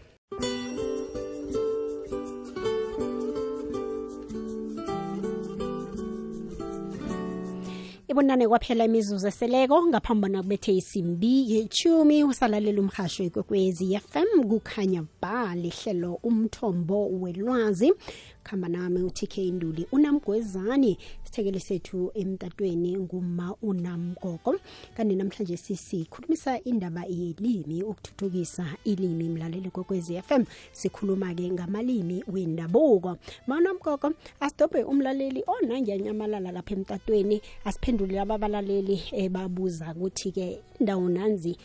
Ibonane 8.12 8.48
kwaphela 8.48 8.86
imizuzu 8.86 9.28
eseleko 9.28 9.88
ngaphambi 9.88 10.22
bona 10.22 10.44
kubethe 10.44 10.76
isimbi 10.76 11.52
yechumi 11.52 12.24
usalalela 12.24 12.82
umhasho 12.82 13.24
ikwekwezi 13.24 14.00
fm 14.00 14.44
kukhanya 14.50 15.04
ba 15.22 15.56
lihlelo 15.56 16.20
umthombo 16.24 17.08
welwazi 17.22 17.94
khamba 18.44 18.68
nami 18.70 19.04
uTK 19.04 19.38
Nduli. 19.38 19.88
Unamgwezani? 19.92 20.98
Sithekele 21.24 21.60
sethu 21.60 22.12
emtatweni 22.14 22.98
nguma 22.98 23.56
unamgogo. 23.62 24.60
Kanti 24.98 25.16
namhlanje 25.16 25.58
sisikhulumisa 25.58 26.64
indaba 26.64 27.04
yelimi 27.06 27.84
ukuthuthukisa 27.84 28.66
ilimi 28.84 29.30
mlaleli 29.30 29.70
kokwezi 29.70 30.22
FM 30.22 30.44
sikhuluma 30.72 31.34
ke 31.34 31.52
ngamalimi 31.52 32.24
wendabuko. 32.28 33.18
Maunamgogo 33.48 34.14
asidobhe 34.40 34.84
umlaleli 34.84 35.44
onangiyanyamalala 35.48 36.52
lapha 36.52 36.76
emtatweni 36.76 37.42
asiphendule 37.66 38.20
ababalaleli 38.20 39.02
ebabuza 39.12 39.94
ukuthi 39.96 40.32
ke 40.32 40.60
indawo 40.80 41.10
nanzi 41.10 41.58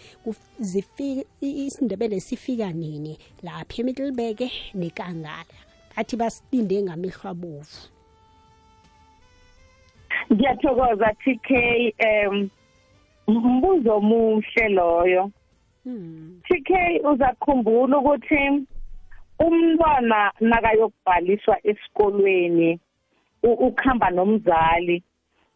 isindebele 1.40 2.20
sifika 2.20 2.72
nini? 2.72 3.18
Lapha 3.42 3.82
eMiddelburg 3.82 4.40
nekangala 4.74 5.44
athi 5.96 6.16
basilinde 6.16 6.82
ngamehlo 6.82 7.30
abovu 7.30 7.88
ngiyathokoza 10.32 11.09
TK 11.22 11.48
um 12.28 12.48
mbuzo 13.28 13.96
omuhle 13.96 14.68
loyo. 14.68 15.30
Hmm. 15.85 16.40
TK 16.48 16.70
uzakhumbula 17.12 17.98
ukuthi 17.98 18.66
umntwana 19.38 20.32
nakayokubhaliswa 20.40 21.59
esikolweni 21.66 22.80
u- 23.42 23.52
ukhamba 23.66 24.11
nomzali 24.11 25.02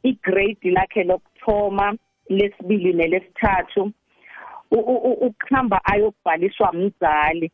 igrade 0.03 0.71
lakhe 0.71 1.05
lokuthoma 1.05 1.97
lesibili 2.29 2.93
nelesithathu 2.93 3.93
u- 4.71 4.87
u- 4.93 5.03
u- 5.11 5.27
ukuhamba 5.27 5.81
ayokubhaliswa 5.85 6.73
mzali. 6.73 7.51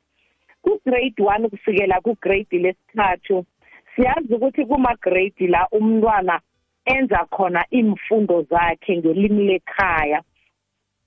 Ku-grade 0.67 1.23
one 1.23 1.49
kufikela 1.49 2.01
ku-grade 2.03 2.59
lesithathu 2.59 3.47
siyazi 3.95 4.35
ukuthi 4.35 4.65
kuma-grade 4.67 5.47
la 5.49 5.69
umntwana 5.71 6.41
enza 6.85 7.27
khona 7.31 7.65
imfundo 7.71 8.43
zakhe 8.51 8.97
ngelimi 8.99 9.45
lekhaya. 9.45 10.23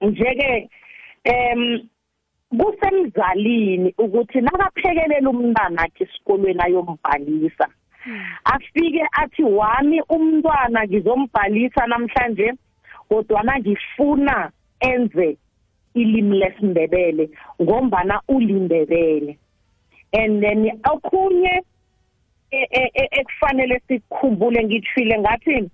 Nje-ke 0.01 0.69
em 1.23 1.89
kusemzalini 2.49 3.93
ukuthi 3.97 4.41
nakaphekelela 4.41 5.29
umntwana 5.29 5.81
akhe 5.83 6.03
esikolweni 6.03 6.61
ayombhalisa 6.63 7.67
afike 8.43 9.03
athi 9.11 9.43
wami 9.43 10.01
umntwana 10.09 10.87
ngizombhalisa 10.87 11.87
namhlanje 11.87 12.53
kodwana 13.09 13.59
ngifuna 13.59 14.51
enze 14.79 15.37
ilimi 15.93 16.39
lesindebele 16.39 17.29
ngombana 17.61 18.21
ulindebele. 18.27 19.37
And 20.13 20.41
then 20.43 20.71
okhunye 20.83 21.61
e- 22.51 22.69
e- 22.71 22.91
e- 22.93 23.09
ekufanele 23.11 23.81
sikukhumbule 23.87 24.63
ngithile 24.63 25.19
ngathi 25.19 25.69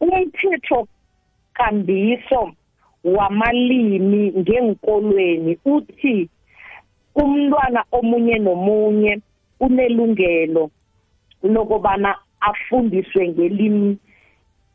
umthetho 0.00 0.88
kambiso 1.54 2.52
wamalimi 3.04 4.32
ngenkolweni 4.38 5.58
uthi 5.64 6.28
umntwana 7.14 7.84
omunye 7.92 8.38
nomunye 8.38 9.20
unelungelo 9.60 10.70
lokubana 11.42 12.16
afundiswe 12.40 13.28
ngelimi 13.28 13.98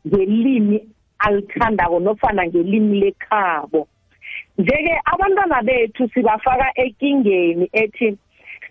ngelimi 0.06 0.88
alithandako 1.18 2.00
nofana 2.00 2.46
ngelimi 2.46 3.00
lekhabo. 3.00 3.88
Njeke 4.58 5.00
abantwana 5.04 5.62
bethu 5.62 6.08
sibafaka 6.08 6.72
ekingeni 6.74 7.68
ethi 7.72 8.16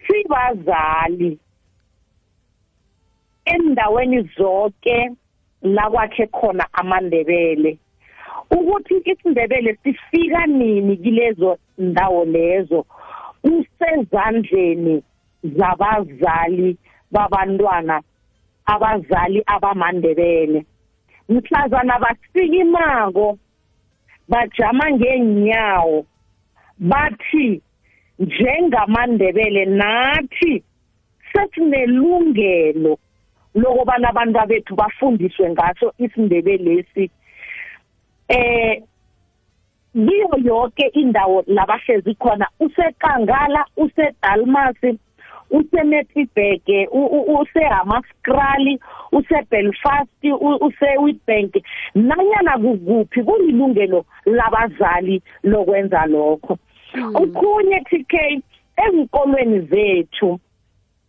sibazali. 0.08 1.40
Endaweni 3.46 4.30
zonke 4.38 5.12
la 5.62 5.90
kwakhe 5.90 6.28
khona 6.28 6.66
amandebele. 6.74 7.78
Ukuthi 8.52 8.94
isindebele 9.06 9.78
sifika 9.84 10.46
nini 10.46 10.98
kilezo 10.98 11.58
ndawo 11.78 12.26
lezo? 12.26 12.86
Kusezandleni 13.42 15.04
zabazali 15.44 16.78
babantwana 17.12 18.02
abazali 18.66 19.44
abamandebele. 19.46 20.66
Mhlazana 21.30 22.00
basikimako 22.00 23.38
bajama 24.30 24.92
ngeenyawo 24.92 26.06
bathi 26.80 27.62
njengamandebele 28.20 29.66
nathi 29.66 30.64
sesinelungelo 31.34 32.98
lokubana 33.56 34.10
abantu 34.10 34.40
bethu 34.48 34.76
bafundiswe 34.76 35.50
ngaso 35.50 35.94
isindebelesi. 35.98 37.10
Eh 38.30 38.84
kiyo 39.94 40.30
yonke 40.44 40.88
indawo 40.94 41.44
labahlezi 41.48 42.16
khona 42.16 42.48
usekangala 42.60 43.66
usedalmasi 43.78 45.00
usemetibheke 45.52 46.88
usehamaskrali 47.40 48.80
usebelfast 49.12 50.24
usewitbank. 50.62 51.56
Nanyana 51.96 52.58
kukuphi 52.58 53.24
kulilungelo 53.24 54.06
labazali 54.26 55.22
lokwenza 55.44 56.06
lokho. 56.06 56.58
Okhunye 57.14 57.80
TK 57.90 58.14
ezikolweni 58.86 59.60
zethu 59.60 60.40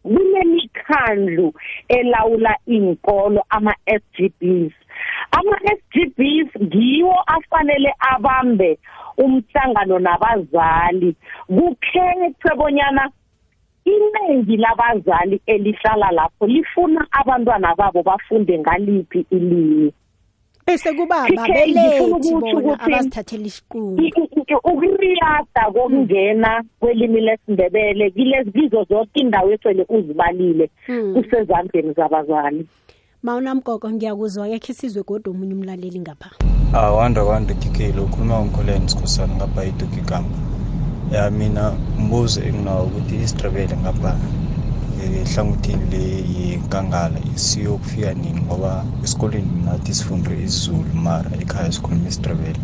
kunemikhandlu 0.02 1.54
elawula 1.88 2.56
inkolo 2.66 3.44
ama-SGBs 3.50 4.72
ama-SGBs 5.30 6.50
ngiwo 6.62 7.14
afanele 7.26 7.94
abambe 7.98 8.78
umhlangano 9.18 9.98
nabazali. 9.98 11.14
Kukhethwe 11.46 12.54
bonyana 12.56 13.10
iningi 13.84 14.56
labazali 14.56 15.40
elihlala 15.46 16.10
lapho 16.10 16.46
lifuna 16.46 17.06
abantwana 17.10 17.74
babo 17.74 18.02
bafunde 18.02 18.58
ngaliphi 18.58 19.26
ilimi. 19.30 19.92
Bese 20.68 20.92
kuba 20.92 21.26
TK, 21.26 21.36
babelethi 21.36 21.80
ngifuna 21.80 22.16
ukuthi 22.16 22.34
bona 22.34 22.58
ukuthi 22.60 22.84
abazithathela 22.92 23.46
isiqungu 23.46 24.00
I- 24.02 24.12
i- 24.22 24.30
i- 24.52 24.60
ukuriyada 24.70 25.62
kokungena 25.72 26.50
kwelimi 26.80 27.20
lesindebele 27.20 28.10
kilezi 28.10 28.50
kizo 28.52 28.84
zonke 28.88 29.20
indawo 29.20 29.52
esele 29.52 29.86
uzibalile 29.88 30.70
Hmm. 30.86 31.14
kusezandleni 31.14 31.92
zabazali. 31.92 32.66
Mawunamgogo 33.22 33.90
ngiyakuzwa 33.90 34.48
yakhe 34.48 34.72
sizwe 34.74 35.02
kodwa 35.02 35.32
omunye 35.34 35.54
umlaleli 35.54 36.00
ngapha. 36.00 36.30
Awanda 36.72 37.24
kwanda 37.24 37.54
TK 37.54 37.92
lo 37.96 38.04
khuluma 38.06 38.44
ngikholeni 38.44 38.88
sikhosana 38.88 39.34
ngapha 39.36 39.64
idoki 39.64 40.00
gama. 40.00 40.28
Ya 41.12 41.30
mina 41.30 41.72
umbuzo 41.98 42.40
enginawo 42.42 42.84
ukuthi 42.86 43.14
isitrabele 43.16 43.76
ngapha. 43.82 44.16
Ehlangothini 45.22 45.84
le 45.90 46.02
yenkangala 46.38 47.18
siyokufika 47.34 48.14
nini 48.14 48.40
ngoba 48.40 48.84
esikoleni 49.04 49.62
nathi 49.64 49.94
sifunde 49.94 50.42
isizulu 50.44 50.94
mara 50.94 51.30
ekhaya 51.40 51.72
sikhuluma 51.72 52.08
isitrabele 52.08 52.58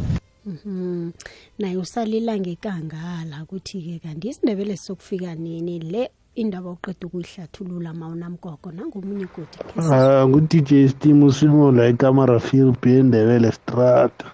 Mhm. 0.47 1.11
naye 1.59 1.77
usalila 1.77 2.37
ngekangala 2.39 3.43
ukuthi-ke 3.43 3.99
kanti 4.05 4.29
isindebele 4.29 4.77
sokufika 4.77 5.35
nini 5.35 5.79
le 5.79 6.11
indaba 6.35 6.71
oqeda 6.71 7.07
ukuyihlathulula 7.07 7.95
mawunamgogo 7.95 8.69
nangomunye 8.73 9.27
godi 9.35 9.57
Ah, 9.81 10.27
ngu-DJ 10.29 10.89
Steam 10.89 11.23
usimo 11.23 11.73
la 11.73 11.87
eKamarafil 11.89 12.75
B 12.83 12.99
eNdebele 12.99 13.53
Strata. 13.53 14.27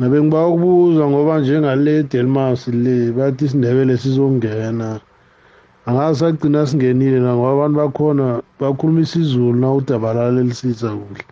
Ngabe 0.00 0.22
ngiba 0.22 0.46
ukubuza 0.46 1.06
ngoba 1.10 1.40
njengale 1.40 2.02
Delmas 2.02 2.68
le 2.68 3.12
bathi 3.12 3.44
isindebele 3.44 3.98
sizongena. 3.98 5.00
Angasagcina 5.86 6.66
singenile 6.66 7.18
la 7.20 7.34
ngoba 7.34 7.52
abantu 7.52 7.76
bakhona 7.76 8.42
bakhuluma 8.60 9.00
isiZulu 9.00 9.58
na 9.58 9.72
udabalala 9.72 10.42
lisisa 10.42 10.94
kuhle. 10.94 11.24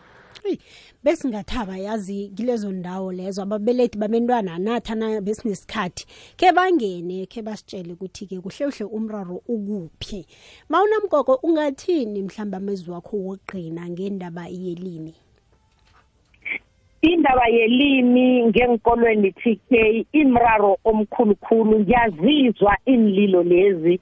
Hey, 0.43 0.59
besingathaba 1.05 1.79
yazi 1.79 2.33
kilezo 2.35 2.73
ndawo 2.73 3.13
lezo 3.13 3.43
ababelethi 3.43 3.99
babentwana 3.99 4.59
nathana 4.59 5.21
besinesikhathi 5.21 6.05
ke 6.37 6.53
bangene 6.53 7.27
ke 7.27 7.43
basitshele 7.43 7.93
ukuthi 7.93 8.27
ke 8.27 8.41
kuhle 8.41 8.67
kuhle 8.67 8.85
umraro 8.91 9.43
ukuphi. 9.47 10.27
Mawunamgogo 10.69 11.39
ungathini 11.43 12.23
mhlamba 12.23 12.57
amezwi 12.59 12.91
wakho 12.91 13.17
wogqina 13.17 13.89
ngendaba 13.89 14.49
yelimi? 14.49 15.15
Indaba 17.03 17.47
yelimi 17.49 18.43
ngenkolweni 18.47 19.33
TK 19.33 19.71
imraro 20.13 20.77
omkhulukhulu. 20.85 21.81
Ngiyazizwa 21.81 22.77
inlilo 22.87 23.43
lezi. 23.43 24.01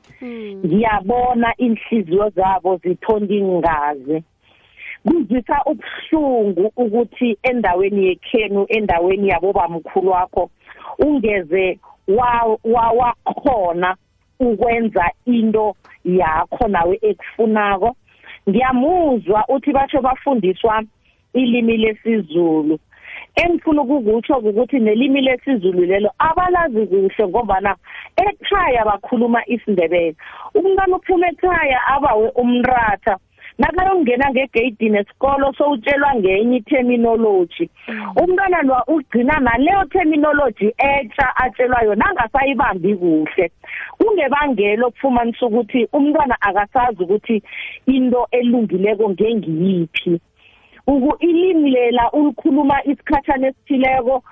Ngiyabona 0.66 1.54
inhliziyo 1.56 2.28
zabo 2.30 2.76
zithonda 2.76 3.34
ingazi 3.34 4.22
kuzwisa 5.08 5.62
ubuhlungu 5.66 6.72
ukuthi 6.76 7.38
endaweni 7.42 8.06
yekhenu 8.06 8.66
endaweni 8.68 9.28
yabo 9.28 9.52
bamkhulu 9.52 10.10
wakho 10.10 10.50
ungeze 10.98 11.78
wa 12.08 12.58
wa- 12.64 12.90
wakhona 12.90 13.96
ukwenza 14.40 15.10
into 15.26 15.74
yakho 16.04 16.68
nawe 16.68 16.98
ekufunako. 17.02 17.96
Ngiyamuzwa 18.48 19.44
uthi 19.48 19.72
basho 19.72 20.00
bafundiswa 20.02 20.82
ilimi 21.42 21.76
lesizulu. 21.76 22.78
Engifuna 23.34 23.82
ukukutsho 23.82 24.36
ukuthi 24.38 24.78
nelimi 24.78 25.20
lesizulu 25.20 25.84
lelo 25.84 26.10
abalazi 26.18 26.86
kuhle 26.86 27.24
ngobana 27.28 27.76
ekhaya 28.26 28.84
bakhuluma 28.84 29.40
isindebele. 29.46 30.16
Umntwana 30.54 30.96
uphuma 30.96 31.26
ekhaya 31.28 31.78
abawe 31.94 32.28
umratha 32.42 33.14
nakayongena 33.58 34.30
ngegeyidini 34.30 34.98
esikolo 34.98 35.52
sowutshelwa 35.58 36.14
ngenye 36.14 36.56
i-terminology. 36.56 37.66
Umntwana 38.20 38.62
lo 38.62 38.76
ugcina 38.94 39.38
naleyo 39.40 39.84
terminology 39.92 40.68
etsha 40.78 41.26
atshelwa 41.36 41.82
yona 41.82 42.04
angasayibambi 42.10 42.94
kuhle. 42.94 43.50
Kungebangelo 43.98 44.86
okufumanisa 44.86 45.46
ukuthi 45.46 45.88
umntwana 45.92 46.36
akasazi 46.40 47.02
ukuthi 47.02 47.42
into 47.86 48.26
elungileko 48.30 49.10
ngengiyiphi. 49.10 50.20
Uku 50.88 51.16
ilimi 51.20 51.70
lela 51.70 52.10
ulikhuluma 52.12 52.84
isikhathana 52.84 53.46
esithileko 53.48 54.22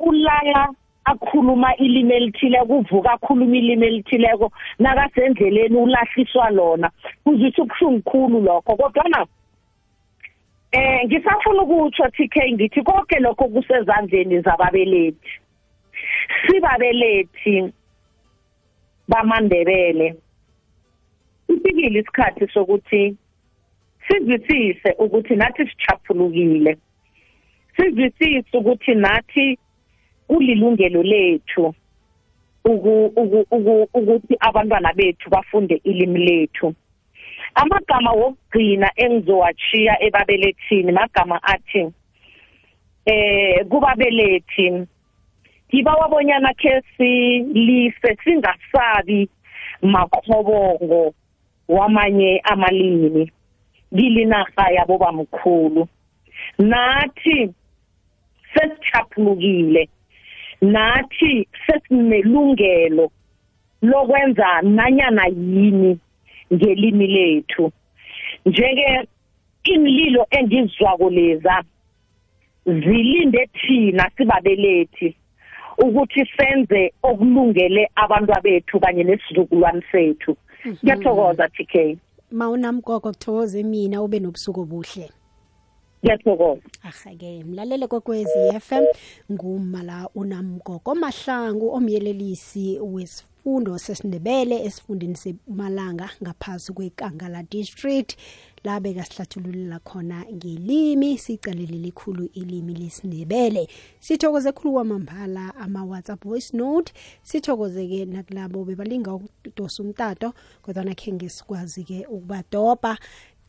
ulala 0.00 0.68
akhuluma 1.04 1.76
ilimi 1.76 2.14
elithile 2.14 2.58
kuvuka 2.64 3.12
akhuluma 3.12 3.56
ilimi 3.56 3.86
elithileko 3.86 4.52
nakasendleleni 4.78 5.76
ulahliswa 5.76 6.50
lona. 6.50 6.90
Kuzwisa 7.24 7.62
ubuhlungu 7.62 8.02
khulu 8.02 8.40
lokho 8.40 8.76
kodwana 8.76 9.26
eh 10.72 11.04
ngisafuna 11.06 11.62
ukutsho 11.62 12.08
TK 12.08 12.36
ngithi 12.52 12.82
konke 12.82 13.18
lokho 13.18 13.48
kusezandleni 13.48 14.40
zababelethi. 14.40 15.30
Sibabelethi 16.46 17.72
bamandebele. 19.08 20.14
Isikile 21.48 22.00
isikhathi 22.00 22.46
sokuthi 22.54 23.16
sizwisise 24.10 24.94
ukuthi 24.98 25.36
nathi 25.36 25.66
sichaphulukile. 25.66 26.76
Sizwisise 27.76 28.58
ukuthi 28.58 28.94
nathi 28.94 29.58
kulilungelo 30.26 31.02
lethu 31.02 31.74
ukuthi 33.94 34.36
abantwana 34.40 34.92
bethu 34.92 35.30
bafunde 35.30 35.80
ilimi 35.84 36.18
lethu. 36.18 36.74
Amagama 37.54 38.12
wokugcina 38.12 38.90
engizowachiya 38.96 40.02
ebabelethini 40.02 40.92
magama 40.92 41.42
athi 41.42 41.92
eh 43.06 43.66
kubabelethi 43.68 44.86
kiba 45.70 45.94
wabonyana 45.94 46.54
ke 46.54 46.82
silise 46.96 48.16
singasabi 48.24 49.28
makhobongo 49.82 51.14
wamanye 51.68 52.40
amalimi. 52.44 53.32
Kilinarha 53.96 54.70
yabo 54.76 54.98
bamkhulu 54.98 55.88
nathi 56.58 57.54
sesichaphulukile. 58.54 59.88
Nathi 60.60 61.48
sesinelungelo 61.66 63.10
lokwenza 63.82 64.62
nanyana 64.62 65.26
yini 65.26 65.98
ngelimi 66.52 67.06
lethu. 67.06 67.72
Njeke 68.46 69.08
inlilo 69.64 70.26
engizwako 70.30 71.10
leza 71.10 71.62
zilinde 72.66 73.46
thina 73.46 74.10
sibabelethi 74.16 75.16
ukuthi 75.78 76.26
senze 76.36 76.92
okulungele 77.02 77.90
abantu 77.94 78.32
bethu 78.42 78.80
kanye 78.80 79.04
nesizukulwane 79.04 79.82
sethu. 79.92 80.36
Ngiyathokoza 80.84 81.48
TK 81.48 81.96
mawunamgogo 82.30 83.00
kuthokoze 83.00 83.62
mina 83.62 84.02
ube 84.02 84.20
nobusuku 84.20 84.60
obuhle. 84.60 85.10
Ngiyathokoza. 86.04 86.62
Ahake 86.82 87.44
mlalele 87.44 87.86
kokwezi 87.86 88.60
FM 88.60 88.84
ngumala 89.32 90.08
unamgogo 90.14 90.94
mahlangu 90.94 91.70
omyelelisi 91.74 92.78
wesifundo 92.80 93.78
sesindebele 93.78 94.64
esifundeni 94.64 95.16
semalanga 95.16 96.10
ngaphasi 96.22 96.72
kwekangala 96.72 97.42
district. 97.42 98.16
La 98.64 98.80
bekasihlathululela 98.80 99.78
khona 99.78 100.24
ngelimi 100.32 101.18
sicalele 101.18 101.78
likhulu 101.78 102.28
ilimi 102.32 102.74
lesindebele. 102.74 103.68
Sithokoze 104.00 104.52
khulu 104.52 104.72
kwamambala 104.72 105.54
ama-whatsapp 105.54 106.24
voice 106.24 106.56
note. 106.56 106.92
Sithokoze-ke 107.22 108.04
nakulabo 108.04 108.64
bebalinga 108.64 109.14
ukudosa 109.14 109.82
umtato 109.82 110.32
kodwa 110.62 110.94
khe 110.94 111.12
ngesikwazi-ke 111.12 112.06
ukubadobha 112.06 112.98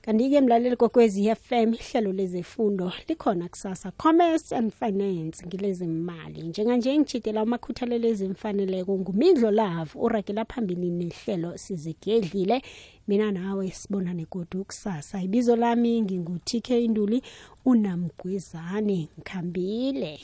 kanti-ke 0.02 0.42
mlaleli 0.42 0.76
kokwezi 0.76 1.36
FM 1.36 1.74
ihlelo 1.74 2.12
lezefundo 2.14 2.92
likhona 3.08 3.50
kusasa. 3.50 3.92
Commerce 3.92 4.56
and 4.56 4.72
finance 4.74 5.46
ngilezimali 5.48 6.42
njenganje 6.42 6.98
ngijidela 6.98 7.42
amakhuthalelo 7.42 8.08
ezimfaneleko 8.08 9.00
ngumindlo 9.00 9.52
love 9.52 9.92
uragela 9.96 10.46
phambili 10.46 10.90
nehlelo 10.90 11.58
sizigedlile. 11.58 12.62
Mina 13.08 13.32
nawe 13.32 13.72
sibonane 13.72 14.26
godu 14.32 14.66
kusasa. 14.66 15.22
Ibizo 15.22 15.56
lami 15.56 16.02
ngingu-tk 16.02 16.70
induli 16.70 17.22
unamgwezane 17.66 19.10
ngikhambile 19.20 20.20